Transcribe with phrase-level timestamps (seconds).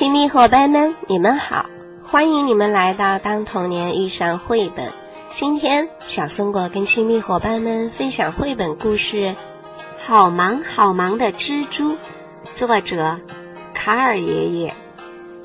[0.00, 1.66] 亲密伙伴们，你们好！
[2.02, 4.88] 欢迎你们来到《当童年遇上绘本》。
[5.30, 9.26] 今天，小松果跟亲密伙伴们分享绘本故事
[10.02, 11.92] 《好忙好忙的蜘蛛》，
[12.54, 13.20] 作者
[13.74, 14.74] 卡尔爷爷。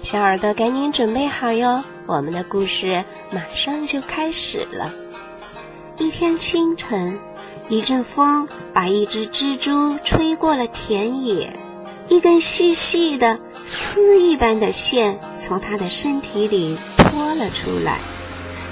[0.02, 4.90] 小耳朵赶紧准备好哟，我们的故事马上就开始了。
[5.98, 7.20] 一天清晨，
[7.68, 11.54] 一阵风把一只蜘蛛吹过了田野，
[12.08, 13.38] 一根细细的。
[13.96, 18.00] 丝一般的线从它的身体里拖了出来，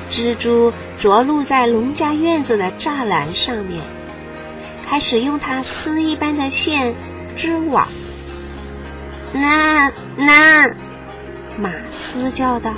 [0.10, 3.82] 蜘蛛着陆在农家院子的栅栏上面，
[4.86, 6.94] 开始用它丝一般的线
[7.38, 7.88] 织网。
[9.32, 10.76] 那那，
[11.58, 12.74] 马斯叫道：“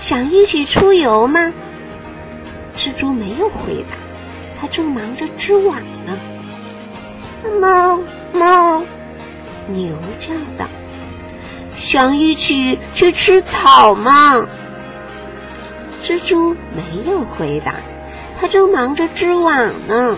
[0.00, 1.52] 想一起出游吗？”
[2.74, 3.98] 蜘蛛没有回答，
[4.58, 6.18] 它正忙着织网呢。
[7.60, 8.00] 猫
[8.32, 8.82] 猫，
[9.66, 10.66] 牛叫道。
[11.78, 14.46] 想一起去吃草吗？
[16.02, 17.76] 蜘蛛没有回答，
[18.40, 20.16] 它正忙着织网呢。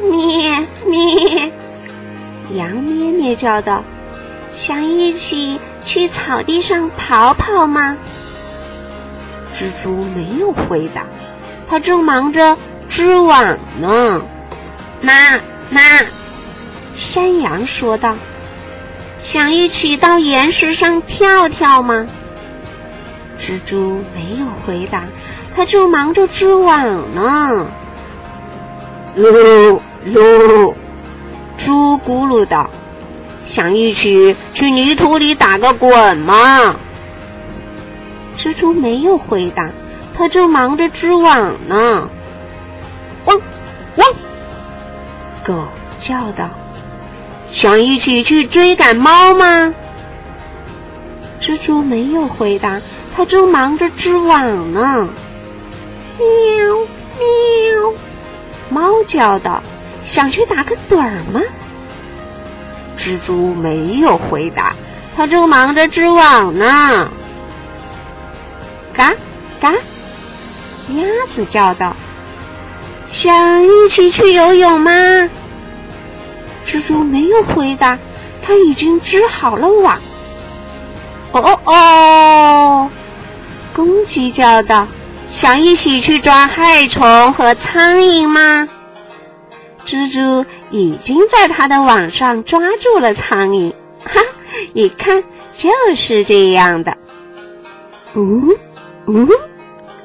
[0.00, 1.52] 咩咩，
[2.52, 3.84] 羊咩咩叫道
[4.52, 7.96] ：“想一起去草地上跑跑吗？”
[9.54, 11.06] 蜘蛛没有回答，
[11.68, 12.56] 它正忙着
[12.88, 14.22] 织网呢。
[15.00, 15.12] 妈
[15.70, 15.80] 妈，
[16.96, 18.16] 山羊说道。
[19.18, 22.06] 想一起到岩石上跳跳吗？
[23.38, 25.04] 蜘蛛没有回答，
[25.54, 27.66] 它正忙着织网呢。
[29.16, 30.74] 噜噜，
[31.56, 32.70] 猪咕噜道
[33.44, 36.76] ：“想一起去泥土里打个滚吗？”
[38.38, 39.70] 蜘蛛没有回答，
[40.14, 42.08] 它正忙着织网呢。
[43.24, 43.40] 汪
[43.96, 44.08] 汪，
[45.44, 45.64] 狗
[45.98, 46.48] 叫道。
[47.50, 49.74] 想一起去追赶猫吗？
[51.40, 52.80] 蜘蛛没有回答，
[53.16, 55.08] 它正忙着织网呢。
[56.18, 56.76] 喵
[57.18, 57.94] 喵，
[58.68, 59.62] 猫叫道
[60.00, 61.40] ：“想去打个盹儿吗？”
[62.98, 64.74] 蜘蛛没有回答，
[65.16, 67.12] 它正忙着织网呢。
[68.92, 69.14] 嘎
[69.60, 71.94] 嘎，鸭子叫道
[73.06, 74.90] ：“想一起去游泳吗？”
[76.88, 77.98] 猪没有回答，
[78.40, 79.98] 它已经织好了网。
[81.32, 82.90] 哦哦哦！
[83.74, 84.88] 公鸡叫道
[85.28, 88.66] ：“想一起去抓害虫和苍蝇吗？”
[89.84, 93.70] 蜘蛛已经在它的网上抓住了苍蝇。
[94.02, 94.22] 哈，
[94.72, 95.22] 你看，
[95.52, 96.96] 就是这样的。
[98.14, 98.48] 嗯
[99.06, 99.28] 嗯，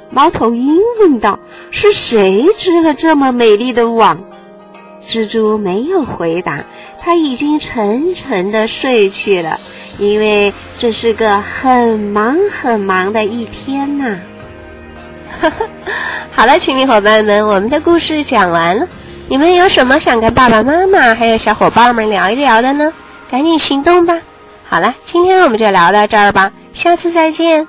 [0.09, 1.39] 猫头鹰问道
[1.71, 4.21] ：“是谁织了这么美丽的网？”
[5.09, 6.63] 蜘蛛没有回答，
[6.99, 9.59] 它已经沉沉的睡去了，
[9.97, 14.19] 因为这是个很忙很忙的一天呐。
[16.31, 18.87] 好了，亲密伙伴们，我们的故事讲完了，
[19.27, 22.91] 你们有什么想跟爸爸妈妈还有小伙伴们聊一聊的呢？
[23.29, 24.21] 赶紧行动吧！
[24.69, 27.67] 好了，今天我们就聊到这儿吧，下次再见。